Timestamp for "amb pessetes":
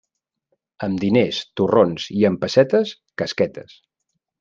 2.33-2.99